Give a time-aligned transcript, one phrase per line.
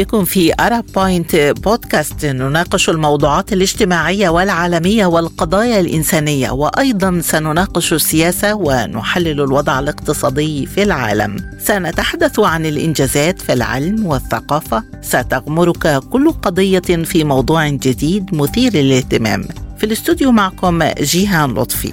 [0.00, 9.40] بكم في Arab Point بودكاست نناقش الموضوعات الاجتماعية والعالمية والقضايا الإنسانية وأيضا سنناقش السياسة ونحلل
[9.40, 11.36] الوضع الاقتصادي في العالم.
[11.58, 19.44] سنتحدث عن الإنجازات في العلم والثقافة، ستغمرك كل قضية في موضوع جديد مثير للاهتمام.
[19.78, 21.92] في الاستوديو معكم جيهان لطفي.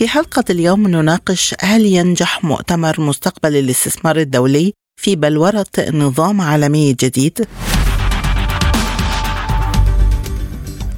[0.00, 7.46] في حلقة اليوم نناقش هل ينجح مؤتمر مستقبل الاستثمار الدولي في بلورة نظام عالمي جديد؟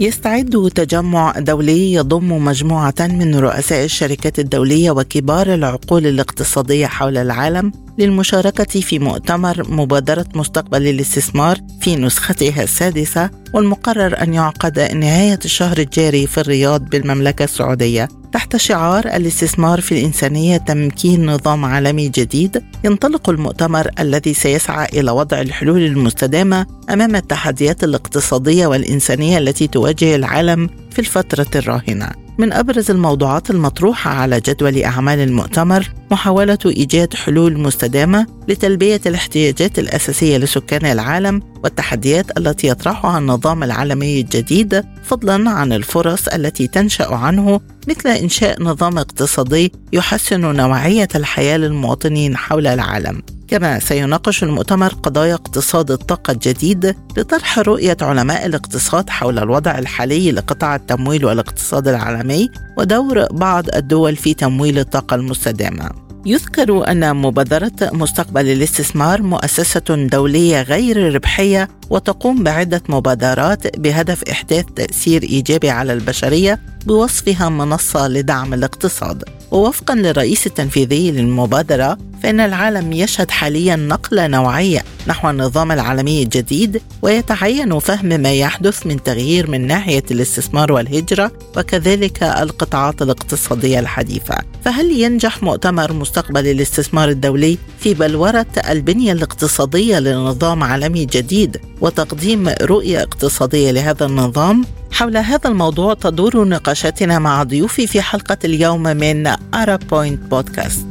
[0.00, 8.80] يستعد تجمع دولي يضم مجموعة من رؤساء الشركات الدولية وكبار العقول الاقتصادية حول العالم للمشاركة
[8.80, 16.38] في مؤتمر مبادرة مستقبل الاستثمار في نسختها السادسة والمقرر أن يعقد نهاية الشهر الجاري في
[16.38, 24.34] الرياض بالمملكة السعودية تحت شعار الاستثمار في الإنسانية تمكين نظام عالمي جديد ينطلق المؤتمر الذي
[24.34, 32.10] سيسعى إلى وضع الحلول المستدامة أمام التحديات الاقتصادية والإنسانية التي تواجه العالم في الفترة الراهنة.
[32.42, 40.38] من أبرز الموضوعات المطروحة على جدول أعمال المؤتمر محاولة إيجاد حلول مستدامة لتلبية الاحتياجات الأساسية
[40.38, 48.08] لسكان العالم والتحديات التي يطرحها النظام العالمي الجديد فضلا عن الفرص التي تنشأ عنه مثل
[48.08, 53.22] إنشاء نظام اقتصادي يحسن نوعية الحياة للمواطنين حول العالم.
[53.52, 60.76] كما سيناقش المؤتمر قضايا اقتصاد الطاقة الجديد لطرح رؤية علماء الاقتصاد حول الوضع الحالي لقطاع
[60.76, 66.01] التمويل والاقتصاد العالمي ودور بعض الدول في تمويل الطاقة المستدامة.
[66.26, 75.22] يذكر أن مبادرة مستقبل الاستثمار مؤسسة دولية غير ربحية وتقوم بعدة مبادرات بهدف إحداث تأثير
[75.22, 79.24] إيجابي على البشرية بوصفها منصة لدعم الاقتصاد.
[79.50, 87.78] ووفقا للرئيس التنفيذي للمبادرة فإن العالم يشهد حاليا نقلة نوعية نحو النظام العالمي الجديد ويتعين
[87.78, 94.34] فهم ما يحدث من تغيير من ناحية الاستثمار والهجرة وكذلك القطاعات الاقتصادية الحديثة.
[94.64, 103.02] فهل ينجح مؤتمر مستقبل الاستثمار الدولي في بلورة البنية الاقتصادية لنظام عالمي جديد وتقديم رؤية
[103.02, 104.64] اقتصادية لهذا النظام.
[104.90, 110.86] حول هذا الموضوع تدور نقاشاتنا مع ضيوفي في حلقة اليوم من أرا بوينت بودكاست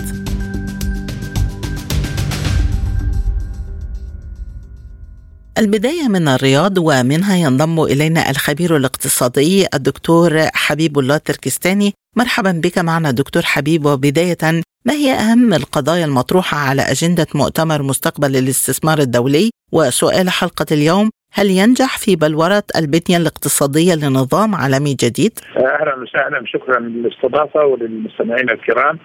[5.58, 13.12] البداية من الرياض ومنها ينضم إلينا الخبير الاقتصادي الدكتور حبيب الله التركستاني مرحبا بك معنا
[13.12, 13.86] دكتور حبيب.
[13.86, 21.09] وبداية ما هي أهم القضايا المطروحة على أجندة مؤتمر مستقبل الاستثمار الدولي؟ وسؤال حلقة اليوم
[21.34, 29.00] هل ينجح في بلورة البنية الاقتصادية لنظام عالمي جديد؟ أهلا وسهلا شكرا للاستضافة وللمستمعين الكرام.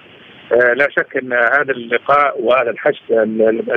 [0.52, 3.02] آه، لا شك أن هذا اللقاء وهذا الحشد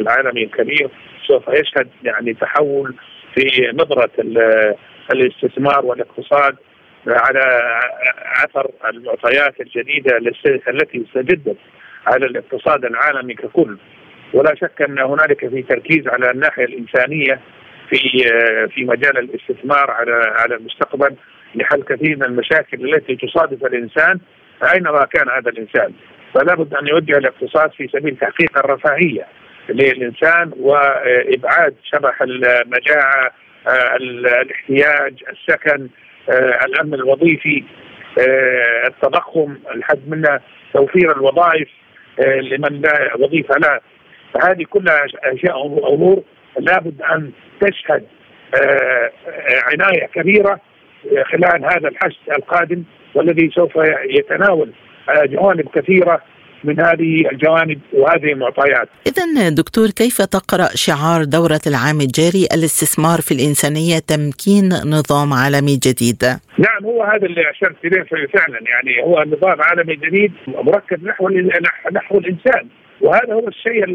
[0.02, 0.90] العالمي الكبير
[1.28, 2.96] سوف يشهد يعني تحول
[3.36, 4.12] في نظرة
[5.12, 6.56] الاستثمار والاقتصاد
[7.08, 7.44] على
[8.46, 10.18] أثر المعطيات الجديدة
[10.68, 11.58] التي استجدت
[12.08, 13.78] على الاقتصاد العالمي ككل.
[14.34, 17.40] ولا شك أن هنالك في تركيز على الناحية الإنسانية
[17.90, 17.98] في
[18.70, 21.16] في مجال الاستثمار على على المستقبل
[21.56, 24.20] لحل كثير من المشاكل التي تصادف الإنسان
[24.74, 25.94] أينما كان هذا الإنسان.
[26.34, 29.28] فلا بد أن يوجه الاقتصاد في سبيل تحقيق الرفاهية
[29.70, 33.32] للإنسان وإبعاد شبح المجاعة
[33.96, 35.88] الاحتياج السكن
[36.66, 37.64] الأمن الوظيفي
[38.88, 40.40] التضخم الحد منه
[40.74, 41.68] توفير الوظائف.
[42.20, 43.80] لمن لا وظيفة له
[44.34, 46.24] فهذه كلها أشياء امور
[46.60, 47.32] لابد أن
[47.62, 48.04] تشهد
[49.64, 50.60] عناية كبيرة
[51.24, 52.84] خلال هذا الحشد القادم
[53.16, 53.72] والذي سوف
[54.10, 54.72] يتناول
[55.10, 56.22] جوانب كثيرة
[56.64, 58.90] من هذه الجوانب وهذه المعطيات.
[59.08, 66.24] اذا دكتور كيف تقرأ شعار دورة العام الجاري الاستثمار في الإنسانية تمكين نظام عالمي جديد؟
[66.58, 68.04] نعم هو هذا اللي أشرت إليه
[68.34, 71.30] فعلا يعني هو نظام عالمي جديد مركز نحو
[71.92, 72.68] نحو الإنسان
[73.02, 73.86] وهذا هو الشيء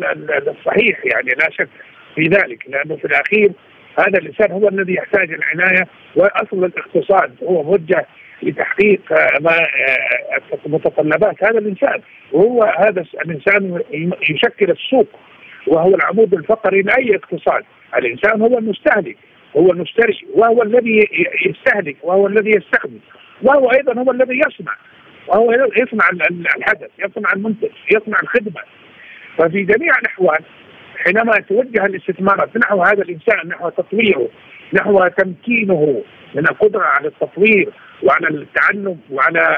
[0.51, 1.69] الصحيح يعني لا شك
[2.15, 3.53] في ذلك لأنه في الأخير
[3.99, 8.07] هذا الإنسان هو الذي يحتاج العناية وأصل الاقتصاد هو موجه
[8.43, 9.01] لتحقيق
[9.41, 9.67] ما
[10.67, 11.45] متطلبات.
[11.45, 12.01] هذا الانسان
[12.33, 13.81] وهو هذا الانسان
[14.31, 15.09] يشكل السوق
[15.67, 17.65] وهو العمود الفقري لأي اقتصاد.
[17.97, 19.17] الإنسان هو المستهلك
[19.57, 21.09] هو المشتري وهو الذي
[21.47, 22.99] يستهلك وهو الذي يستخدم
[23.43, 24.73] وهو أيضا هو الذي يصنع
[25.29, 26.09] وهو يصنع
[26.57, 28.61] الحدث يصنع المنتج يصنع الخدمة.
[29.39, 30.39] ففي جميع الأحوال
[30.97, 34.29] حينما توجه الاستثمارات نحو هذا الإنسان نحو تطويره
[34.75, 36.03] نحو تمكينه
[36.35, 37.73] من القدرة على التطوير
[38.03, 39.57] وعلى التعلم وعلى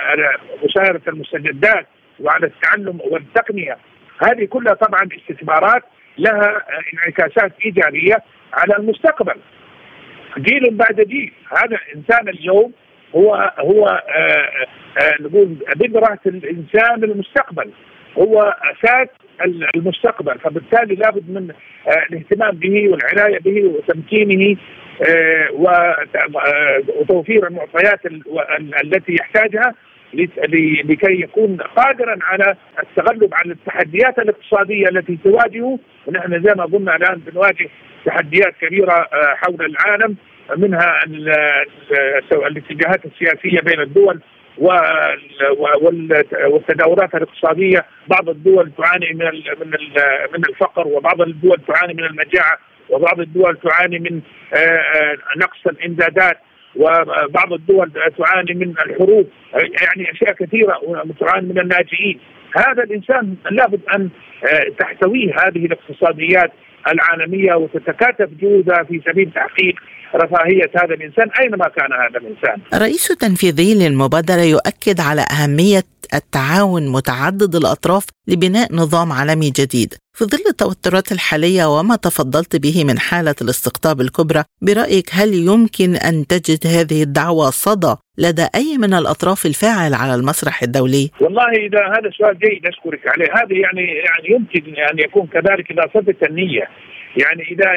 [0.64, 1.86] مشاهدة المستجدات
[2.20, 3.76] وعلى التعلم والتقنية.
[4.22, 5.82] هذه كلها طبعا استثمارات
[6.18, 6.62] لها
[6.94, 8.22] انعكاسات إيجابية
[8.52, 9.36] على المستقبل.
[10.38, 11.32] جيل بعد جيل.
[11.50, 12.72] هذا الانسان اليوم
[13.14, 14.66] هو هو آه،
[15.02, 17.70] آه، نقول بذرة الإنسان المستقبل.
[18.18, 19.08] هو أساس
[19.76, 20.38] المستقبل.
[20.38, 21.50] فبالتالي لابد من
[21.88, 24.56] آه، الاهتمام به والعناية به وتمكينه
[27.00, 28.00] وتوفير المعطيات
[28.84, 29.74] التي يحتاجها
[30.84, 35.78] لكي يكون قادرا على التغلب على التحديات الاقتصادية التي تواجهه.
[36.06, 37.68] ونحن زي ما قلنا الآن بنواجه
[38.04, 40.16] تحديات كبيرة حول العالم
[40.56, 41.04] منها
[42.32, 44.20] الاتجاهات السياسية بين الدول
[46.52, 47.84] والتداولات الاقتصادية.
[48.08, 49.24] بعض الدول تعاني من
[49.60, 49.70] من
[50.32, 52.58] من الفقر وبعض الدول تعاني من المجاعة
[52.90, 54.20] وبعض الدول تعاني من
[54.54, 56.38] آه، آه، نقص الإمدادات
[56.76, 59.28] وبعض الدول تعاني من الحروب.
[59.54, 62.20] يعني أشياء كثيرة وتعاني من الناجئين.
[62.56, 64.08] هذا الإنسان لابد أن
[64.44, 66.52] آه، تحتويه هذه الاقتصاديات
[66.92, 69.74] العالمية وتتكاتف جهودها في سبيل تحقيق
[70.14, 72.60] رفاهية هذا الإنسان أينما كان هذا الإنسان.
[72.74, 75.82] الرئيس التنفيذي للمبادرة يؤكد على أهمية
[76.14, 82.98] التعاون متعدد الأطراف لبناء نظام عالمي جديد في ظل التوترات الحالية وما تفضلت به من
[82.98, 89.46] حالة الاستقطاب الكبرى برأيك هل يمكن أن تجد هذه الدعوة صدى لدى أي من الأطراف
[89.46, 94.74] الفاعل على المسرح الدولي؟ والله إذا هذا سؤال جيد أشكرك عليه، هذا يعني يعني يمكن
[94.92, 96.68] أن يكون كذلك إذا صدت النية،
[97.16, 97.70] يعني إذا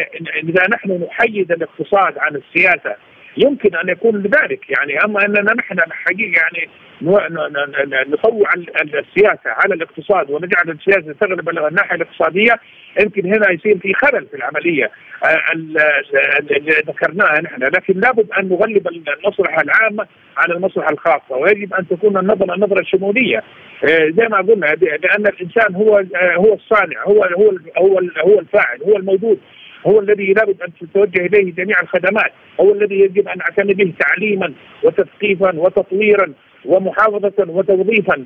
[0.43, 2.95] إذا نحن نحيد الاقتصاد عن السياسة
[3.37, 4.69] يمكن أن يكون لذلك.
[4.69, 6.69] يعني أما أننا نحن الحقيقة يعني
[7.01, 8.49] نطوع
[8.83, 12.59] السياسة على الاقتصاد ونجعل السياسة تغلب الناحية الاقتصادية.
[13.01, 14.91] يمكن هنا يصير في خلل في العملية.
[15.23, 17.63] آه، اللي ذكرناها نحن.
[17.63, 20.07] لكن لابد أن نغلب المصلحة العامة
[20.37, 23.43] على المصلحة الخاصة ويجب أن تكون النظره نظره شموليه
[23.83, 28.83] آه، زي ما قلنا لأن الإنسان هو آه، هو الصانع هو هو هو هو الفاعل
[28.83, 29.39] هو الموجود
[29.87, 34.53] هو الذي لابد أن تتوجه إليه جميع الخدمات، هو الذي يجب أن نعتني به تعليما
[34.83, 36.33] وتثقيفا وتطويرا.
[36.69, 38.25] ومحافظة وتوظيفا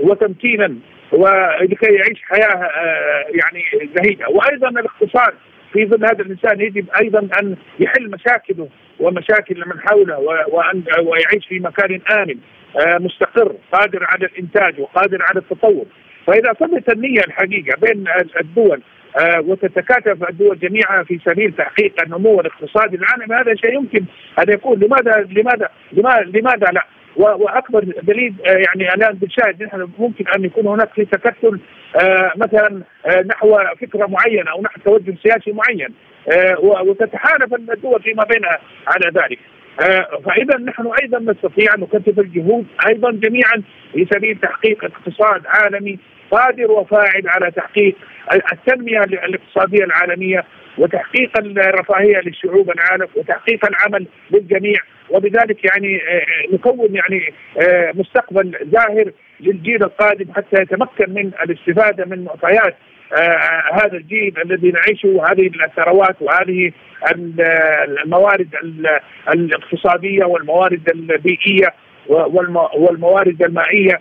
[0.00, 0.74] وتمكينا
[1.12, 3.64] ولكي يعيش حياة آه، يعني
[3.96, 5.34] زهيدة، وأيضا الاقتصاد.
[5.72, 8.68] في ظل هذا الإنسان يجب أيضا أن يحل مشاكله
[9.00, 10.18] ومشاكل من حوله
[10.48, 12.36] وان ويعيش في مكان آمن
[12.80, 15.86] آه، مستقر قادر على الإنتاج وقادر على التطور.
[16.26, 18.04] فإذا ثبت النية الحقيقة بين
[18.40, 18.80] الدول
[19.18, 24.04] آه، وتتكاتف الدول جميعا في سبيل تحقيق النمو الاقتصادي العالمي هذا شيء يمكن
[24.38, 24.78] أن يكون.
[24.78, 26.84] لماذا لماذا لماذا, لماذا لا؟
[27.18, 31.60] وأكبر دليل آه، يعني الان بنشاهد نحن ممكن أن يكون هناك في تكتل
[32.02, 32.82] آه، مثلا
[33.26, 35.88] نحو فكرة معينة أو نحو توجه سياسي معين
[36.62, 39.38] وتتحالف الدول فيما بينها على ذلك.
[40.24, 43.62] فإذا نحن أيضا نستطيع أن نكثف الجهود أيضا جميعا
[43.92, 45.98] في سبيل تحقيق اقتصاد عالمي
[46.30, 47.96] قادر وفاعل على تحقيق
[48.52, 50.44] التنمية الاقتصادية العالمية
[50.78, 54.80] وتحقيق الرفاهية للشعوب العالم وتحقيق العمل للجميع
[55.10, 62.24] وبذلك يعني آه، نكون يعني آه، مستقبل زاهر للجيل القادم حتى يتمكن من الاستفادة من
[62.24, 62.76] معطيات
[63.12, 66.72] آه هذا الجيل الذي نعيشه هذه الثروات وهذه
[68.04, 68.48] الموارد
[69.34, 71.74] الاقتصادية والموارد البيئية
[72.74, 74.00] والموارد المائية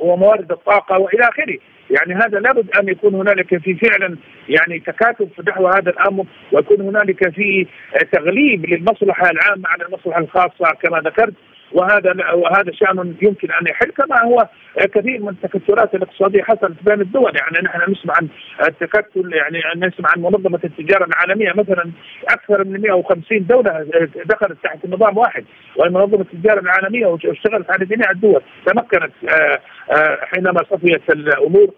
[0.00, 1.58] وموارد الطاقة وإلى آخره.
[1.90, 4.16] يعني هذا لابد أن يكون هنالك في فعلا
[4.48, 7.66] يعني تكاتف نحو هذا الأمر ويكون هنالك في
[8.12, 11.34] تغليب للمصلحة العامة على المصلحة الخاصة كما ذكرت.
[11.74, 17.32] وهذا وهذا شأن يمكن أن يحل كما هو كثير من التكتلات الاقتصادية حصلت بين الدول.
[17.36, 18.28] يعني نحن نسمع عن
[18.68, 21.52] التكتل يعني نسمع عن منظمة التجارة العالمية.
[21.52, 21.90] مثلا
[22.30, 23.86] أكثر من 150 دولة
[24.24, 25.44] دخلت تحت نظام واحد
[25.76, 28.42] وهي منظمة التجارة العالمية واشتغلت على جميع الدول.
[28.66, 31.70] تمكنت آه، آه، حينما صفيت الأمور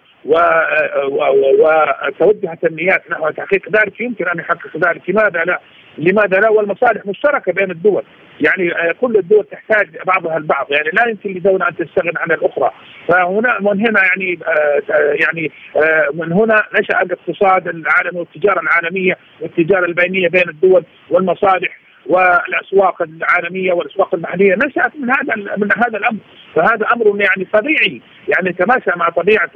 [1.08, 5.60] وتوجهت النيات نحو تحقيق ذلك يمكن أن يحقق ذلك لماذا لا؟
[5.98, 8.02] لماذا لا؟ والمصالح مشتركة بين الدول.
[8.40, 10.66] يعني آه، كل الدول تحتاج بعضها البعض.
[10.70, 12.70] يعني لا يمكن لدولة أن تستغنى عن الأخرى.
[13.08, 14.82] فهنا من هنا يعني آه،
[15.24, 23.02] يعني آه، من هنا نشأ الاقتصاد العالمي والتجارة العالمية والتجارة البينية بين الدول والمصالح والأسواق
[23.02, 24.54] العالمية والأسواق المحلية.
[24.54, 26.18] نشأت من هذا من هذا الأمر.
[26.54, 28.02] فهذا أمر يعني طبيعي.
[28.28, 29.50] يعني يتماشى مع طبيعة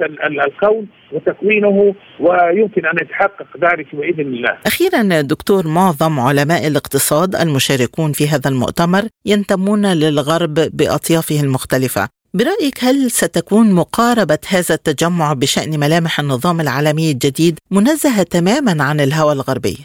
[0.47, 4.57] الكون وتكوينه ويمكن أن يتحقق ذلك بإذن الله.
[4.65, 13.11] أخيرا دكتور معظم علماء الاقتصاد المشاركون في هذا المؤتمر ينتمون للغرب بأطيافه المختلفة، برأيك هل
[13.11, 19.77] ستكون مقاربة هذا التجمع بشأن ملامح النظام العالمي الجديد منزهة تماما عن الهوى الغربي؟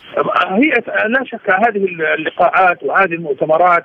[0.51, 0.73] هي
[1.09, 1.85] لا شك هذه
[2.19, 3.85] اللقاءات وهذه المؤتمرات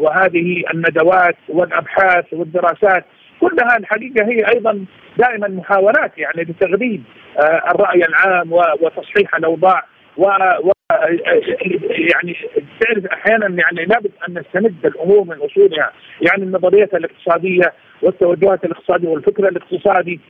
[0.00, 3.04] وهذه الندوات والأبحاث والدراسات
[3.40, 4.84] كلها الحقيقة هي أيضا
[5.18, 7.02] دائما محاولات يعني لتغذيب
[7.74, 9.84] الرأي العام وتصحيح الأوضاع
[10.16, 10.26] و
[12.12, 12.36] يعني
[12.80, 19.48] تعرف أحيانا يعني لابد أن نستمد الأمور من أصولها يعني النظريات الاقتصادية والتوجهات الاقتصادية والفكر
[19.48, 20.20] الاقتصادي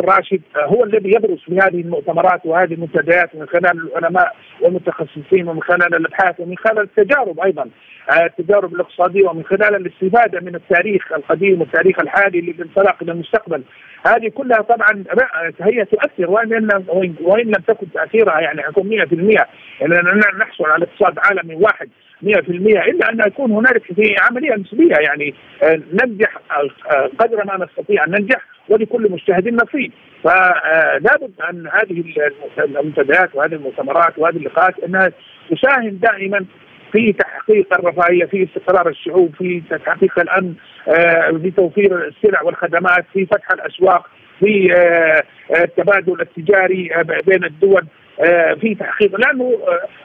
[0.00, 5.94] الراشد هو الذي يبرز في هذه المؤتمرات وهذه المنتديات من خلال العلماء والمتخصصين ومن خلال
[5.96, 7.68] الأبحاث ومن خلال التجارب أيضا
[8.12, 13.62] التجارب الاقتصادية ومن خلال الاستفادة من التاريخ القديم والتاريخ الحالي للانطلاق إلى المستقبل.
[14.06, 15.04] هذه كلها طبعا
[15.60, 16.84] هي تؤثر وإن
[17.20, 19.46] وإن لم تكن تأثيرها يعني يكون 100%
[19.80, 19.94] يعني
[20.38, 21.88] نحصل على اقتصاد عالمي واحد.
[22.22, 25.34] 100% إلا أن يكون هنالك في عملية نسبية يعني
[26.02, 26.36] ننجح
[27.18, 29.92] قدر ما نستطيع أن ننجح ولكل مجتهد نصيب.
[30.24, 32.04] فلا بد أن هذه
[32.58, 35.12] المنتديات وهذه المؤتمرات وهذه اللقاءات أنها
[35.50, 36.44] تساهم دائما
[36.92, 40.54] في تحقيق الرفاهية في استقرار الشعوب في تحقيق الأمن
[41.42, 44.06] في توفير السلع والخدمات في فتح الأسواق
[44.40, 44.74] في
[45.62, 46.90] التبادل التجاري
[47.26, 47.86] بين الدول.
[48.60, 49.20] في تحقيق.
[49.20, 49.58] لأنه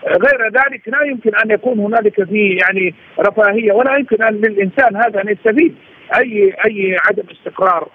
[0.08, 5.22] غير ذلك لا يمكن أن يكون هنالك في يعني رفاهية ولا يمكن أن للإنسان هذا
[5.22, 5.76] أن يستفيد.
[6.20, 7.90] أي أي عدم استقرار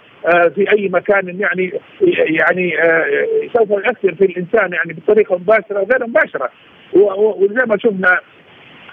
[0.54, 1.72] في أي مكان يعني
[2.40, 2.72] يعني
[3.56, 6.50] سوف يؤثر في الإنسان يعني بطريقة مباشرة وغير مباشرة.
[6.92, 8.18] وزي ما شفنا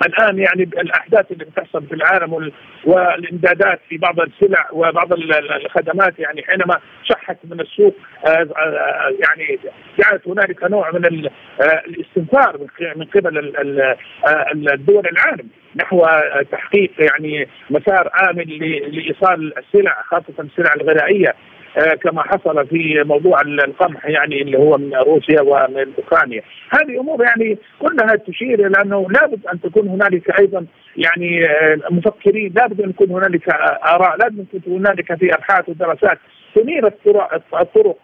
[0.06, 2.52] الآن يعني الاحداث اللي بتحصل في العالم
[2.86, 7.96] والإمدادات في بعض السلع وبعض الخدمات يعني حينما شحت من السوق
[9.28, 9.60] يعني
[10.00, 11.06] جعلت هنالك نوع من
[11.88, 13.38] الاستنفار من قبل
[14.74, 16.06] الدول العالم نحو
[16.52, 18.46] تحقيق يعني مسار آمن
[18.92, 21.36] لإيصال السلع خاصة السلع الغذائية.
[22.04, 27.58] كما حصل في موضوع القمح يعني اللي هو من روسيا ومن أوكرانيا، هذه أمور يعني
[27.80, 30.66] كلها تشير إلى أنه لابد أن تكون هنالك أيضا
[30.98, 31.48] يعني
[31.92, 33.50] مفكرين، لابد أن يكون هنالك
[33.84, 36.18] آراء، لابد أن تكون هنالك في أبحاث ودراسات
[36.56, 37.98] تنير الطرق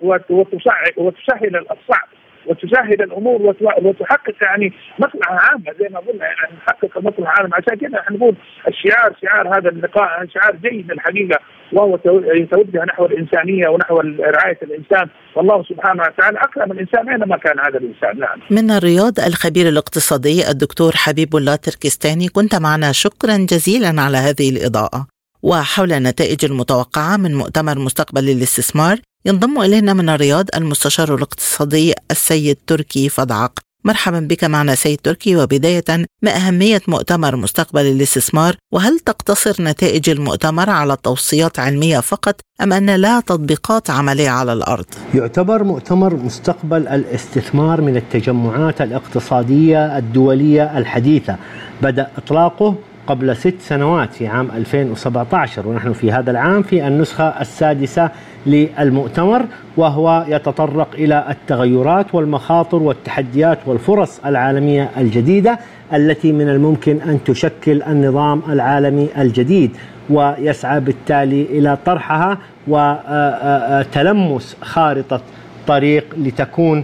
[0.97, 2.07] وتسهل الصعب
[2.47, 7.99] وتسهل الأمور وتحقق يعني مصلحه عامه زي ما قلنا يعني نحقق المصلحه العامه عشان كذا
[7.99, 8.35] إحنا نقول
[8.67, 11.39] الشعار شعار هذا اللقاء شعار جيد الحقيقة
[11.73, 11.99] وهو
[12.35, 18.19] يتوجه نحو الإنسانية ونحو رعاية الإنسان والله سبحانه وتعالى أكرم الإنسان أينما كان هذا الإنسان
[18.19, 18.39] نعم.
[18.51, 25.16] من الرياض الخبير الاقتصادي الدكتور حبيب الله تركستاني كنت معنا شكرا جزيلا على هذه الإضاءة.
[25.47, 33.09] وحول النتائج المتوقعة من مؤتمر مستقبل الاستثمار ينضم إلينا من الرياض المستشار الاقتصادي السيد تركي
[33.09, 35.83] فضعق مرحبا بك معنا سيد تركي وبداية
[36.21, 42.95] ما أهمية مؤتمر مستقبل الاستثمار وهل تقتصر نتائج المؤتمر على توصيات علمية فقط أم أن
[42.95, 51.35] لها تطبيقات عملية على الأرض؟ يعتبر مؤتمر مستقبل الاستثمار من التجمعات الاقتصادية الدولية الحديثة
[51.81, 52.75] بدأ إطلاقه
[53.07, 58.09] قبل ست سنوات في عام 2017 ونحن في هذا العام في النسخة السادسة
[58.45, 59.45] للمؤتمر
[59.77, 65.59] وهو يتطرق إلى التغيرات والمخاطر والتحديات والفرص العالمية الجديدة
[65.93, 69.71] التي من الممكن أن تشكل النظام العالمي الجديد
[70.09, 72.37] ويسعى بالتالي إلى طرحها
[72.67, 75.21] وتلمس خارطة
[75.67, 76.83] طريق لتكون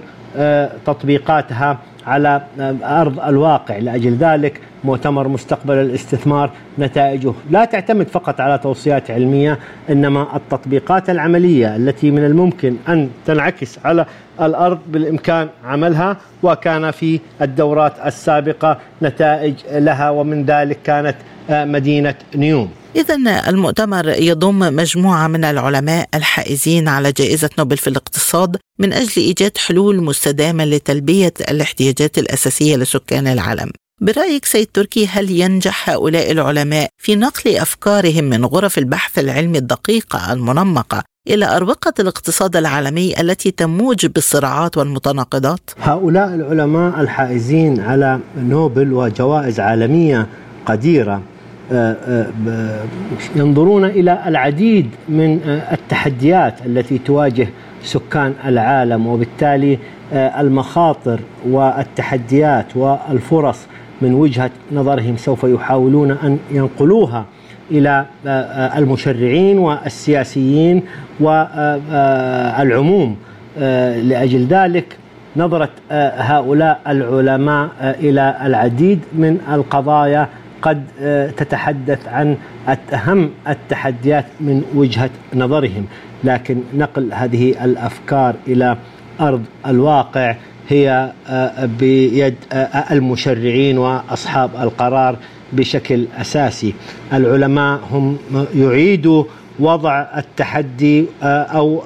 [0.85, 2.41] تطبيقاتها على
[2.83, 10.35] أرض الواقع لأجل ذلك مؤتمر مستقبل الاستثمار نتائجه لا تعتمد فقط على توصيات علمية إنما
[10.35, 14.05] التطبيقات العملية التي من الممكن أن تنعكس على
[14.41, 21.15] الأرض بالإمكان عملها وكان في الدورات السابقة نتائج لها ومن ذلك كانت
[21.49, 22.69] مدينة نيوم.
[22.95, 29.57] إذا المؤتمر يضم مجموعة من العلماء الحائزين على جائزة نوبل في الاقتصاد من أجل إيجاد
[29.57, 33.71] حلول مستدامة لتلبية الاحتياجات الأساسية لسكان العالم.
[34.01, 40.33] برأيك سيد تركي هل ينجح هؤلاء العلماء في نقل أفكارهم من غرف البحث العلمي الدقيقة
[40.33, 49.59] المنمقة إلى أروقة الاقتصاد العالمي التي تموج بالصراعات والمتناقضات؟ هؤلاء العلماء الحائزين على نوبل وجوائز
[49.59, 50.27] عالمية
[50.65, 51.21] قديرة
[53.35, 55.39] ينظرون إلى العديد من
[55.71, 57.47] التحديات التي تواجه
[57.83, 59.79] سكان العالم وبالتالي
[60.13, 63.67] المخاطر والتحديات والفرص
[64.01, 67.25] من وجهة نظرهم سوف يحاولون أن ينقلوها
[67.71, 68.05] إلى
[68.77, 70.83] المشرعين والسياسيين
[72.59, 73.15] والعموم
[74.03, 74.97] لأجل ذلك
[75.37, 75.69] نظره
[76.17, 80.27] هؤلاء العلماء إلى العديد من القضايا
[80.63, 80.83] قد
[81.37, 82.37] تتحدث عن
[82.93, 85.85] أهم التحديات من وجهة نظرهم،
[86.23, 88.77] لكن نقل هذه الأفكار إلى
[89.21, 90.35] أرض الواقع
[90.69, 91.11] هي
[91.79, 92.35] بيد
[92.91, 95.17] المشرعين وأصحاب القرار
[95.53, 96.73] بشكل أساسي.
[97.13, 98.17] العلماء هم
[98.55, 99.23] يعيدوا
[99.59, 101.83] وضع التحدي أو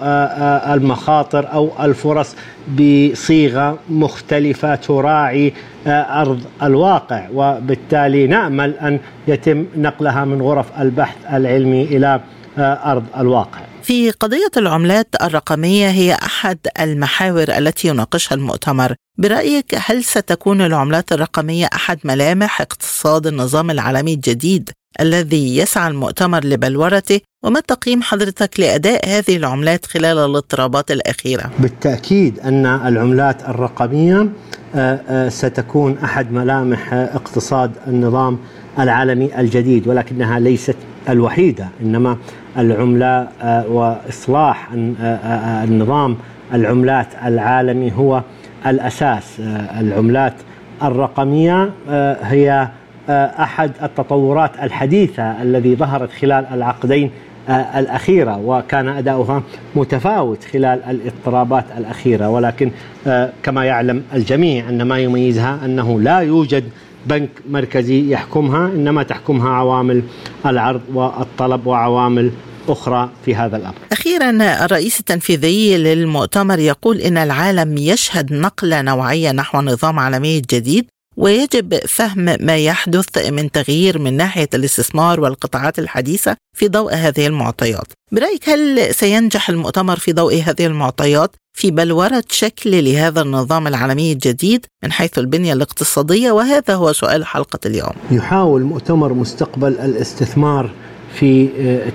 [0.73, 2.35] المخاطر أو الفرص
[2.79, 5.53] بصيغة مختلفة تراعي
[5.87, 12.19] أرض الواقع وبالتالي نأمل أن يتم نقلها من غرف البحث العلمي إلى
[12.59, 13.59] أرض الواقع.
[13.87, 21.65] في قضية العملات الرقمية هي أحد المحاور التي يناقشها المؤتمر، برأيك هل ستكون العملات الرقمية
[21.75, 24.69] أحد ملامح اقتصاد النظام العالمي الجديد
[25.01, 32.65] الذي يسعى المؤتمر لبلورته وما تقييم حضرتك لأداء هذه العملات خلال الاضطرابات الأخيرة؟ بالتأكيد أن
[32.65, 34.29] العملات الرقمية
[35.27, 38.39] ستكون أحد ملامح اقتصاد النظام
[38.79, 40.75] العالمي الجديد ولكنها ليست
[41.09, 42.17] الوحيدة إنما
[42.57, 43.27] العملة
[43.69, 44.69] وإصلاح
[45.63, 46.17] النظام
[46.53, 48.21] العملات العالمي هو
[48.67, 49.39] الأساس.
[49.79, 50.33] العملات
[50.83, 51.69] الرقمية
[52.21, 52.67] هي
[53.09, 57.11] أحد التطورات الحديثة الذي ظهرت خلال العقدين
[57.49, 59.43] الأخيرة وكان أداؤها
[59.75, 62.29] متفاوت خلال الاضطرابات الأخيرة.
[62.29, 62.71] ولكن
[63.43, 66.63] كما يعلم الجميع أن ما يميزها أنه لا يوجد
[67.05, 70.03] بنك مركزي يحكمها إنما تحكمها عوامل
[70.45, 72.31] العرض والطلب وعوامل
[72.69, 73.75] أخرى في هذا الأمر.
[73.91, 74.29] أخيرا
[74.65, 80.85] الرئيس التنفيذي للمؤتمر يقول إن العالم يشهد نقلة نوعية نحو نظام عالمي جديد
[81.17, 87.87] ويجب فهم ما يحدث من تغيير من ناحية الاستثمار والقطاعات الحديثة في ضوء هذه المعطيات.
[88.11, 94.65] برأيك هل سينجح المؤتمر في ضوء هذه المعطيات في بلورة شكل لهذا النظام العالمي الجديد
[94.83, 97.93] من حيث البنية الاقتصادية وهذا هو سؤال حلقة اليوم.
[98.11, 100.71] يحاول مؤتمر مستقبل الاستثمار
[101.19, 101.47] في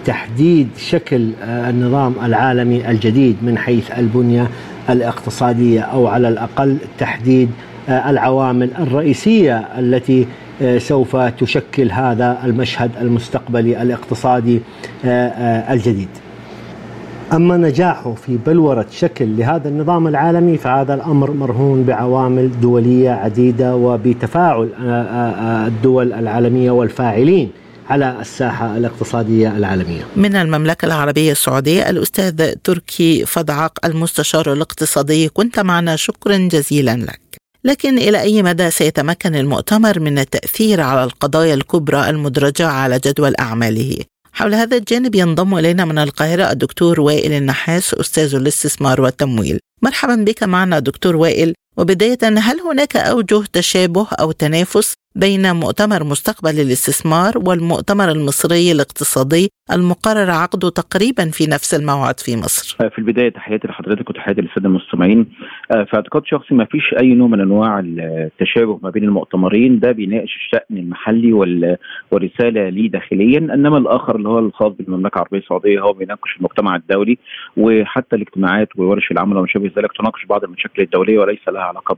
[0.05, 4.49] تحديد شكل النظام العالمي الجديد من حيث البنية
[4.91, 7.50] الاقتصادية أو على الأقل تحديد
[7.89, 10.26] العوامل الرئيسية التي
[10.78, 14.61] سوف تشكل هذا المشهد المستقبلي الاقتصادي
[15.71, 16.08] الجديد.
[17.32, 24.69] أما نجاحه في بلورة شكل لهذا النظام العالمي فهذا الأمر مرهون بعوامل دولية عديدة وبتفاعل
[25.67, 27.50] الدول العالمية والفاعلين
[27.90, 30.06] على الساحة الاقتصادية العالمية.
[30.16, 35.28] من المملكة العربية السعودية الأستاذ تركي فضعق المستشار الاقتصادي.
[35.28, 37.21] كنت معنا شكرا جزيلا لك.
[37.64, 43.97] لكن إلى أي مدى سيتمكن المؤتمر من التأثير على القضايا الكبرى المدرجة على جدول أعماله؟
[44.32, 49.58] حول هذا الجانب ينضم إلينا من القاهرة الدكتور وائل النحاس أستاذ الاستثمار والتمويل.
[49.82, 51.54] مرحبا بك معنا دكتور وائل.
[51.76, 60.31] وبداية هل هناك أوجه تشابه أو تنافس بين مؤتمر مستقبل الاستثمار والمؤتمر المصري الاقتصادي المقرر
[60.31, 62.77] عقده تقريبا في نفس الموعد في مصر.
[62.91, 65.27] في البداية تحياتي لحضرتك وتحياتي للسادة المستمعين.
[65.73, 70.37] في اعتقاد شخصي ما فيش أي نوع من أنواع التشابه ما بين المؤتمرين ده بيناقش
[70.37, 71.33] الشأن المحلي
[72.13, 77.19] والرساله ليه داخليا إنما الآخر اللي هو الخاص بالمملكة العربية السعودية هو بيناقش المجتمع الدولي
[77.57, 81.97] وحتى الاجتماعات وورش العمل وما شابه ذلك تناقش بعض المشاكل الدولية وليس لها علاقة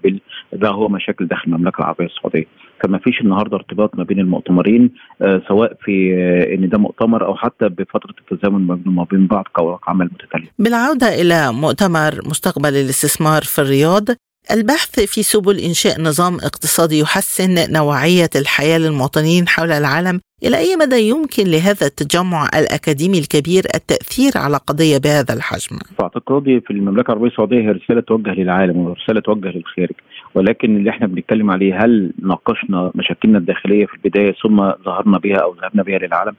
[0.53, 2.47] بما هو مشاكل داخل المملكة العربية السعودية.
[2.83, 4.91] فما فيش النهارده ارتباط ما بين المؤتمرين
[5.23, 9.91] آه سواء في آه إن ده مؤتمر أو حتى بفترة التزامن ما بين بعض كورق
[9.91, 10.49] عمل متتالية.
[10.59, 14.05] بالعودة إلى مؤتمر مستقبل الاستثمار في الرياض
[14.51, 21.09] البحث في سبل إنشاء نظام اقتصادي يحسن نوعية الحياة للمواطنين حول العالم إلى أي مدى
[21.09, 27.29] يمكن لهذا التجمع الأكاديمي الكبير التأثير على قضية بهذا الحجم؟ في اعتقادي في المملكة العربية
[27.29, 29.95] السعودية هي رسالة توجه للعالم ورسالة توجه للخارج
[30.35, 35.55] ولكن اللي إحنا بنتكلم عليه هل ناقشنا مشاكلنا الداخلية في البداية ثم ظهرنا بها أو
[35.63, 36.35] ذهبنا بها للعالم؟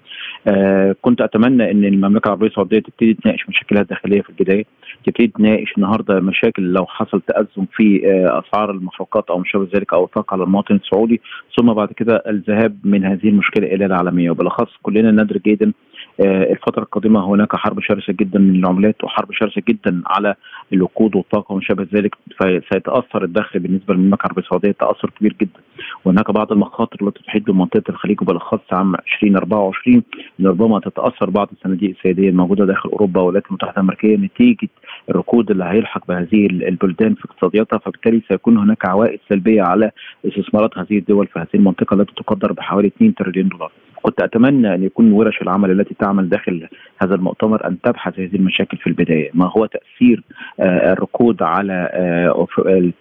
[0.48, 4.66] آه كنت أتمنى إن المملكة العربية السعودية تبتدي تناقش مشاكلها الداخلية في البداية،
[5.06, 9.94] تبتدي تناقش النهارده مشاكل لو حصل تأزم في آه أسعار المحروقات أو ما شابه ذلك
[9.94, 11.22] أو الطاقه على المواطن السعودي
[11.58, 15.72] ثم بعد كده الذهاب من هذه المشكلة إلى العالمية وبالأخص كلنا ندرك جيدا
[16.20, 20.36] الفترة القادمة هناك حرب شرسة جدا من العملات وحرب شرسة جدا على
[20.74, 22.16] الوقود والطاقة وما شابه ذلك.
[22.40, 25.60] فسيتأثر الدخل بالنسبة للمملكة العربية السعودية تأثر كبير جدا.
[26.06, 30.04] وهناك بعض المخاطر التي تحيط بمنطقة الخليج وبالأخص عام 2024
[30.42, 34.70] ربما تتأثر بعض الصناديق السيادية الموجودة داخل أوروبا والولايات المتحدة الأمريكية نتيجة
[35.10, 37.80] الركود اللي هيلحق بهذه البلدان في اقتصادياتها.
[37.80, 39.92] فبالتالي سيكون هناك عوائد سلبية على
[40.26, 43.72] استثمارات هذه الدول في هذه المنطقة التي تقدر بحوالي 2 تريليون دولار.
[44.06, 46.68] كنت اتمنى أن يكون ورش العمل التي تعمل داخل
[47.02, 50.24] هذا المؤتمر أن تبحث هذه المشاكل في البداية، ما هو تأثير
[50.60, 52.48] آه الركود على آه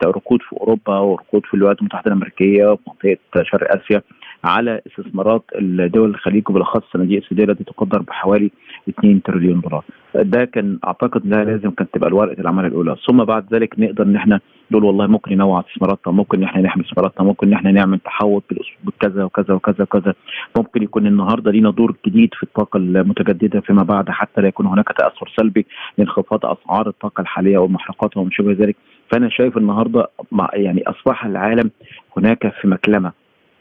[0.04, 4.02] الركود في أوروبا وركود في الولايات المتحدة الأمريكية وفي منطقه شرق آسيا
[4.44, 8.50] على استثمارات الدول الخليج وبالأخص الصناديق السياديه التي تقدر بحوالي
[8.88, 9.84] 2 تريليون دولار.
[10.14, 12.96] ده كان أعتقد إنها لازم كانت تبقى ورقه العمل الأولى.
[13.06, 16.84] ثم بعد ذلك نقدر إن إحنا نقول والله ممكن ننوع استثماراتنا ممكن إن إحنا نحمي
[16.84, 20.14] استثماراتنا ممكن إن إحنا نعمل تحول بالاسلوب كذا وكذا وكذا وكذا.
[20.56, 24.88] ممكن يكون النهارده لينا دور جديد في الطاقة المتجددة فيما بعد حتى لا يكون هناك
[24.88, 25.66] تأثر سلبي
[25.98, 28.76] لانخفاض أسعار الطاقة الحالية والمحرقات وما شابه ذلك.
[29.10, 30.08] فأنا شايف النهارده
[30.52, 31.70] يعني أصبح العالم
[32.16, 33.12] هناك في مكلمة.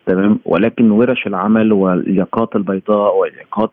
[0.05, 3.71] تمام؟ ولكن ورش العمل والياقات البيضاء والياقات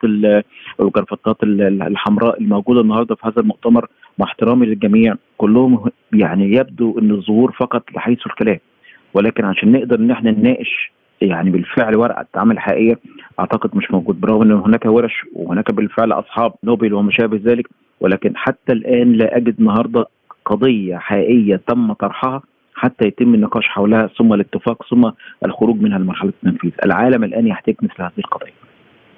[0.79, 3.87] والجرافطات الحمراء الموجودة النهارده في هذا المؤتمر
[4.19, 8.59] مع احترامي للجميع كلهم يعني يبدو إن الظهور فقط لحيث الكلام.
[9.15, 12.99] ولكن عشان نقدر إن إحنا نناقش يعني بالفعل ورقة عمل حقيقية
[13.41, 14.21] أعتقد مش موجود.
[14.21, 17.69] برغم إن هناك ورش وهناك بالفعل أصحاب نوبل وما شابه ذلك
[18.01, 20.07] ولكن حتى الآن لا أجد النهارده
[20.45, 22.43] قضية حقيقية تم طرحها
[22.81, 25.11] حتى يتم النقاش حولها ثم الاتفاق ثم
[25.45, 28.53] الخروج منها لمرحله التنفيذ، العالم الآن يحتاج مثل هذه القضايا.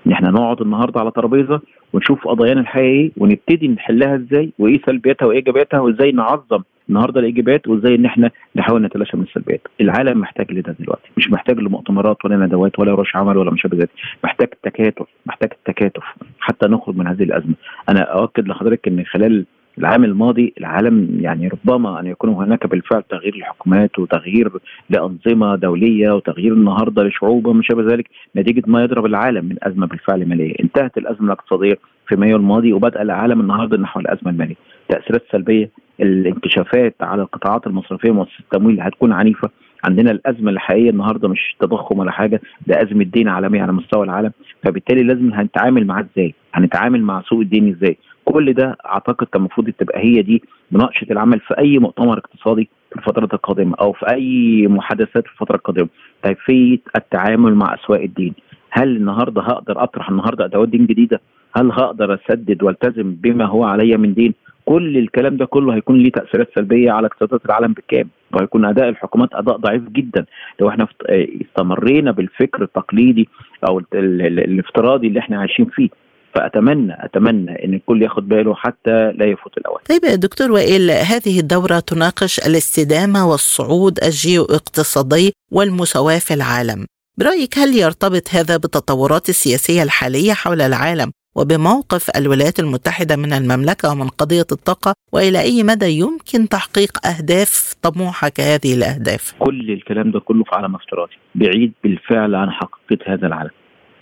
[0.06, 1.60] ان إحنا نقعد النهارده على ترابيزة
[1.92, 7.94] ونشوف قضايانا الحقيقية ونبتدي نحلها إزاي وايه سلبياتها وايه ايجابياتها وإزاي نعظم النهارده الايجابيات وإزاي
[7.94, 12.78] إن إحنا نحاول نتلاشى من السلبيات، العالم محتاج لده دلوقتي، مش محتاج لمؤتمرات ولا ندوات
[12.78, 13.90] ولا ورش عمل ولا مشابه ذلك،
[14.24, 16.02] محتاج التكاتف، محتاج التكاتف
[16.40, 17.54] حتى نخرج من هذه الأزمة،
[17.88, 19.44] أنا أؤكد لحضرتك إن خلال
[19.78, 24.50] العام الماضي العالم يعني ربما أن يكون هناك بالفعل تغيير لحكومات وتغيير
[24.90, 30.28] لأنظمة دولية وتغيير النهارده لشعوب وما شابه ذلك نتيجة ما يضرب العالم من أزمة بالفعل
[30.28, 34.54] ماليه، انتهت الأزمة الاقتصادية في مايو الماضي وبدأ العالم النهارده نحو الأزمة المالية،
[34.88, 39.50] تأثيرات سلبية الانكشافات على القطاعات المصرفية ومؤسسات التمويل هتكون عنيفة.
[39.84, 44.32] عندنا الأزمة الحقيقية النهارده مش تضخم ولا حاجة ده أزمة دين عالمية على مستوى العالم.
[44.64, 49.70] فبالتالي لازم هنتعامل معاه إزاي؟ هنتعامل مع سوق الدين إزاي؟ كل ده أعتقد كان المفروض
[49.70, 54.66] تبقى هي دي مناقشة العمل في أي مؤتمر اقتصادي في الفترة القادمة أو في أي
[54.68, 55.88] محادثات في الفترة القادمة.
[56.24, 58.34] كيفية التعامل مع أسواق الدين.
[58.70, 61.20] هل النهاردة هقدر أطرح النهاردة أدوات دين جديدة؟
[61.56, 66.10] هل هقدر أسدد وألتزم بما هو علي من دين؟ كل الكلام ده كله هيكون ليه
[66.12, 70.24] تأثيرات سلبية على اقتصادات العالم بالكامل وهيكون أداء الحكومات أداء ضعيف جدا.
[70.60, 73.28] لو إحنا استمرينا بالفكر التقليدي
[73.68, 75.88] أو الافتراضي اللي إحنا عايشين فيه.
[76.34, 79.80] فاتمنى أتمنى إن الكل ياخد باله حتى لا يفوت الأوان.
[79.88, 86.86] طيب دكتور وائل هذه الدورة تناقش الاستدامة والصعود الجيو اقتصادي والمساواة في العالم.
[87.18, 94.08] برأيك هل يرتبط هذا بالتطورات السياسية الحالية حول العالم وبموقف الولايات المتحدة من المملكة ومن
[94.08, 100.44] قضية الطاقة وإلى أي مدى يمكن تحقيق أهداف طموحة كهذه الأهداف كل الكلام ده كله
[100.44, 103.50] في عالم افتراضي بعيد بالفعل عن حقيقة هذا العالم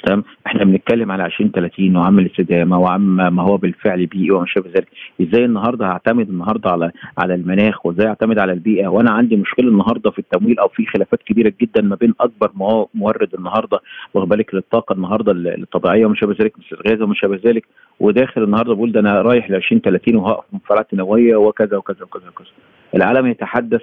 [0.06, 4.88] تمام؟ إحنا بنتكلم على 2030 وعم الاستدامة وعم ما هو بالفعل بيئي وما شابه ذلك
[5.22, 10.10] إزاي النهارده هعتمد النهارده على على المناخ؟ وإزاي اعتمد على البيئة؟ وأنا عندي مشكلة النهارده
[10.10, 12.50] في التمويل أو في خلافات كبيرة جدا ما بين أكبر
[12.94, 13.80] مورد النهارده
[14.14, 17.64] واخد بالك؟ للطاقة النهارده الطبيعية وما شابه ذلك مثل الغاز وما شابه ذلك
[18.00, 22.48] وداخل النهارده بقول ده أنا رايح ل 2030 وهقف مفاعلات نوويه وكذا وكذا وكذا وكذا.
[22.94, 23.82] العالم يتحدث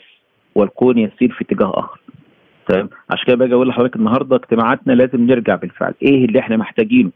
[0.55, 1.99] والكون يسير في اتجاه آخر.
[2.67, 5.93] تمام؟ عشان كده باجي أقول لحضرتك النهارده اجتماعاتنا لازم نرجع بالفعل.
[6.01, 7.11] إيه اللي إحنا محتاجينه؟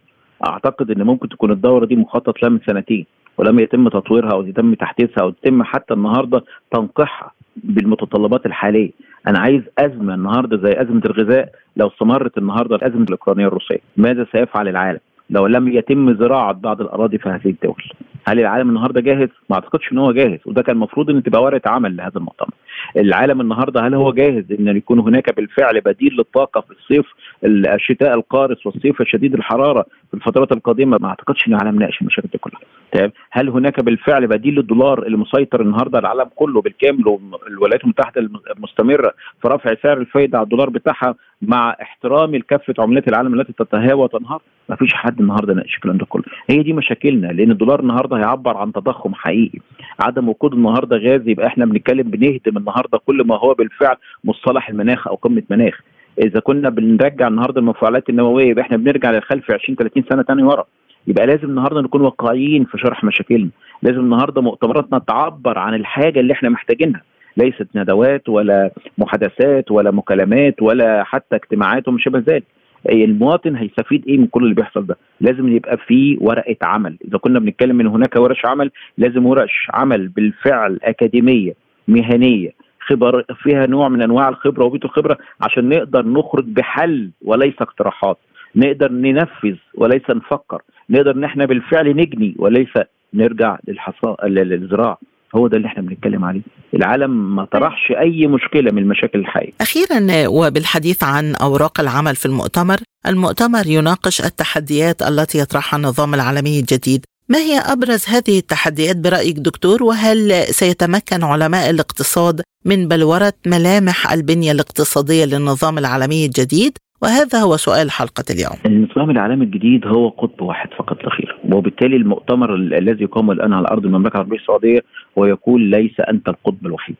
[0.47, 3.05] أعتقد إن ممكن تكون الدورة دي مخطط لها من سنتين
[3.37, 7.31] ولم يتم تطويرها أو يتم تحديثها أو يتم حتى النهارده تنقيحها
[7.63, 8.91] بالمتطلبات الحالية.
[9.27, 13.79] أنا عايز أزمة النهارده زي أزمة الغذاء لو استمرت النهارده الأزمة الاوكرانيه الروسية.
[13.97, 17.83] ماذا سيفعل العالم؟ لو لم يتم زراعة بعض الأراضي في هذه الدول
[18.27, 21.69] هل العالم النهارده جاهز؟ ما أعتقدش إن هو جاهز وده كان المفروض إن تبقى ورقة
[21.69, 22.49] عمل لهذا المؤتمر.
[22.97, 27.05] العالم النهارده هل هو جاهز إن يكون هناك بالفعل بديل للطاقة في الصيف
[27.45, 32.37] الشتاء القارس والصيف الشديد الحرارة في الفترات القادمة ما أعتقدش ان العالم ناقش المشاكل دي
[32.37, 32.59] كلها.
[32.91, 39.13] تمام؟ هل هناك بالفعل بديل للدولار اللي مسيطر النهارده العالم كله بالكامل والولايات المتحدة المستمرة
[39.41, 44.41] في رفع سعر الفايدة على الدولار بتاعها مع احترام كافه عملات العالم التي تتهاوى وتنهار
[44.69, 46.23] ما فيش حد النهارده ناقش الكلام ده كله.
[46.49, 49.59] هي دي مشاكلنا لأن الدولار النهارده هيعبر عن تضخم حقيقي.
[49.99, 55.07] عدم وجود النهارده غاز يبقى إحنا بنتكلم بنهدم النهارده كل ما هو بالفعل مصطلح المناخ
[55.07, 55.79] أو قمة مناخ.
[56.23, 60.63] إذا كنا بنرجع النهارده المفاعلات النووية يبقى إحنا بنرجع للخلف 20 30 سنة ثاني ورا.
[61.07, 63.49] يبقى لازم النهارده نكون واقعيين في شرح مشاكلنا.
[63.83, 67.01] لازم النهارده مؤتمراتنا تعبر عن الحاجة اللي إحنا محتاجينها.
[67.37, 72.43] ليست ندوات ولا محادثات ولا مكالمات ولا حتى اجتماعات وما شابه ذلك.
[72.89, 76.97] المواطن هيستفيد إيه من كل اللي بيحصل ده؟ لازم يبقى في ورقة عمل.
[77.07, 81.53] إذا كنا بنتكلم من هناك ورش عمل لازم ورش عمل بالفعل أكاديمية
[81.87, 88.17] مهنية خبر فيها نوع من أنواع الخبرة وبيت الخبرة عشان نقدر نخرج بحل وليس اقتراحات.
[88.55, 90.61] نقدر ننفذ وليس نفكر.
[90.89, 92.73] نقدر إن إحنا بالفعل نجني وليس
[93.13, 94.97] نرجع للحصا للزراعة.
[95.35, 96.41] هو ده اللي إحنا بنتكلم عليه.
[96.73, 99.53] العالم ما طرحش أي مشكلة من المشاكل الحقيقية.
[99.61, 107.05] أخيرا وبالحديث عن أوراق العمل في المؤتمر المؤتمر يناقش التحديات التي يطرحها النظام العالمي الجديد.
[107.29, 114.51] ما هي أبرز هذه التحديات برأيك دكتور؟ وهل سيتمكن علماء الاقتصاد من بلورة ملامح البنية
[114.51, 118.57] الاقتصادية للنظام العالمي الجديد؟ وهذا هو سؤال حلقة اليوم.
[118.65, 123.67] النظام العالمي الجديد هو قطب واحد فقط لا غير وبالتالي المؤتمر الذي يقام الآن على
[123.67, 124.79] أرض المملكة العربية السعودية
[125.15, 126.95] ويقول ليس أنت القطب الوحيد.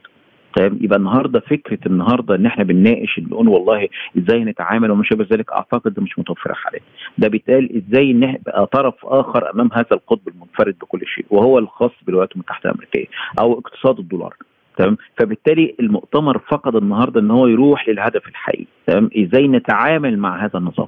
[0.58, 3.88] طيب يبقى النهارده فكرة النهارده إن إحنا بنناقش نقول والله
[4.18, 6.82] إزاي نتعامل وما شابه ذلك أعتقد مش متوفرة حاليا.
[7.18, 12.34] ده بيتقال إزاي نبقى طرف آخر أمام هذا القطب المنفرد بكل شيء وهو الخاص بالولايات
[12.34, 13.06] المتحدة الأمريكية
[13.40, 14.36] أو اقتصاد الدولار.
[14.78, 20.58] تمام؟ فبالتالي المؤتمر فقد النهارده إن هو يروح للهدف الحقيقي تمام؟ إزاي نتعامل مع هذا
[20.60, 20.88] النظام؟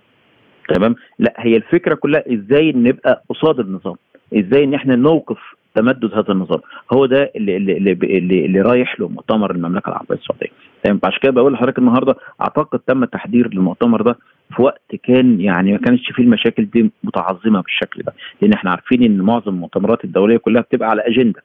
[0.70, 3.96] تمام؟ لا هي الفكرة كلها إزاي نبقى قصاد النظام؟
[4.38, 5.38] إزاي إن إحنا نوقف
[5.76, 6.60] تمدد هذا النظام؟
[6.94, 10.48] هو ده اللي اللي اللي, اللي رايح له مؤتمر المملكة العربية السعودية.
[10.84, 14.18] تمام؟ عشان كده بقول لحضرتك النهارده أعتقد تم تحضير للمؤتمر ده
[14.56, 19.04] في وقت كان يعني ما كانش فيه المشاكل دي متعظمة بالشكل ده لأن إحنا عارفين
[19.04, 21.44] إن معظم المؤتمرات الدولية كلها بتبقى على أجندة.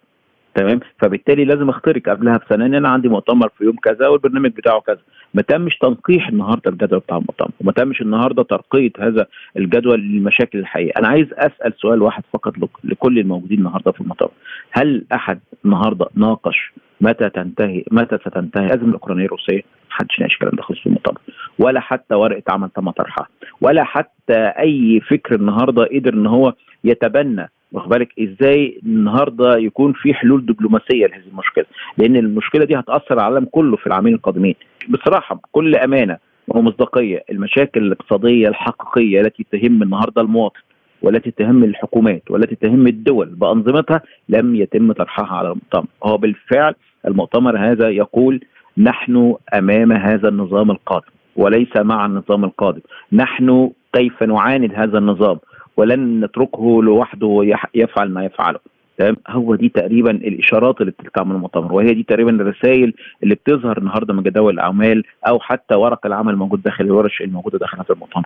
[0.54, 4.80] تمام؟ فبالتالي لازم اخترق قبلها بسنة إن أنا عندي مؤتمر في يوم كذا والبرنامج بتاعه
[4.80, 5.00] كذا.
[5.34, 10.92] ما تمش تنقيح النهارده الجدول بتاع المؤتمر وما تمش النهارده ترقية هذا الجدول للمشاكل الحقيقية.
[10.98, 14.30] أنا عايز أسأل سؤال واحد فقط لكل الموجودين النهارده في المؤتمر.
[14.70, 20.62] هل أحد النهارده ناقش متى تنتهي متى ستنتهي الازمه الأوكرانية الروسية؟ محدش ناقش الكلام ده
[20.62, 21.18] خالص في المؤتمر.
[21.58, 23.28] ولا حتى ورقة عمل تم طرحها.
[23.61, 30.14] ولا حتى أي فكر النهارده قدر إن هو يتبنى واخد بالك؟ إزاي النهارده يكون في
[30.14, 31.64] حلول دبلوماسية لهذه المشكلة؟
[31.98, 34.54] لأن المشكلة دي هتأثر على العالم كله في العامين القادمين.
[34.88, 36.16] بصراحة بكل أمانة
[36.48, 40.61] ومصداقيه المشاكل الاقتصادية الحقيقية التي تهم النهارده المواطن
[41.02, 45.87] والتي تهم الحكومات والتي تهم الدول بأنظمتها لم يتم طرحها على المؤتمر.
[46.04, 46.74] هو بالفعل
[47.07, 48.40] المؤتمر هذا يقول
[48.78, 52.81] نحن أمام هذا النظام القادم وليس مع النظام القادم.
[53.12, 55.38] نحن كيف نعاند هذا النظام؟
[55.78, 58.58] ولن نتركه لوحده يفعل ما يفعله.
[58.98, 63.78] تمام؟ هو دي تقريبا الإشارات اللي بتطلع من المؤتمر وهي دي تقريبا الرسائل اللي بتظهر
[63.78, 68.24] النهارده من جداول الأعمال أو حتى ورق العمل الموجود داخل الورش الموجودة داخل هذا المؤتمر.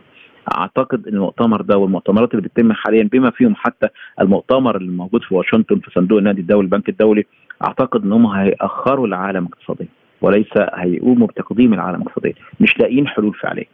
[0.58, 3.88] أعتقد إن المؤتمر ده والمؤتمرات اللي بتتم حاليا بما فيهم حتى
[4.20, 7.24] المؤتمر اللي موجود في واشنطن في صندوق النادي الدولي البنك الدولي
[7.64, 9.88] أعتقد إن هم هيأخروا العالم اقتصاديا
[10.22, 12.32] وليس هيقوموا بتقديم العالم اقتصاديا.
[12.60, 13.66] مش لاقيين حلول فعليه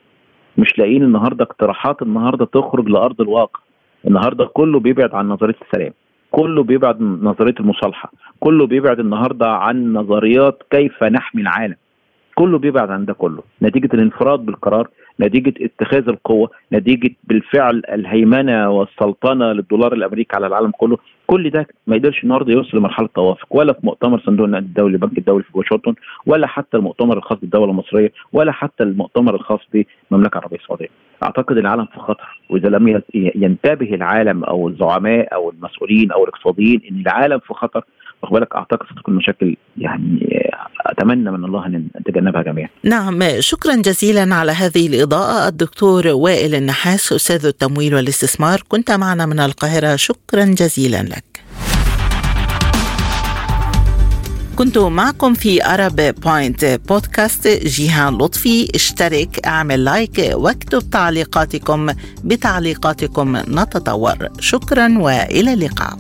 [0.59, 3.61] مش لاقيين النهارده اقتراحات النهارده تخرج لأرض الواقع.
[4.07, 5.93] النهارده كله بيبعد عن نظرية السلام.
[6.31, 8.13] كله بيبعد عن نظرية المصالحة.
[8.41, 11.77] كله بيبعد النهارده عن نظريات كيف نحمي العالم.
[12.35, 13.43] كله بيبعد عن ده كله.
[13.63, 14.89] نتيجة الانفراد بالقرار
[15.21, 20.99] نتيجة اتخاذ القوة نتيجة بالفعل الهيمنة والسلطنة للدولار الأمريكي على العالم كله.
[21.31, 25.19] كل ده ما يقدرش النهارده يوصل لمرحلة توافق ولا في مؤتمر صندوق النقد الدولي البنك
[25.19, 25.95] الدولي في واشنطن
[26.27, 30.89] ولا حتى المؤتمر الخاص بالدولة المصرية ولا حتى المؤتمر الخاص بالمملكة العربية السعودية.
[31.23, 37.01] أعتقد العالم في خطر وإذا لم ينتبه العالم أو الزعماء أو المسؤولين أو الاقتصاديين إن
[37.01, 37.85] العالم في خطر
[38.27, 40.43] بالك؟ أعتقد ستكون مشاكل يعني
[40.87, 42.69] أتمنى من الله أن نتجنبها جميعا.
[42.85, 45.49] نعم شكرا جزيلا على هذه الإضاءة.
[45.49, 49.97] الدكتور وائل النحاس أستاذ التمويل والاستثمار كنت معنا من القاهرة.
[49.97, 51.25] شكرا جزيلا لك.
[54.57, 61.87] كنت معكم في Arab Point بودكاست جيهان لطفي اشترك اعمل like واكتب تعليقاتكم.
[62.25, 64.29] بتعليقاتكم نتطور.
[64.41, 65.99] شكرا وإلى اللقاء.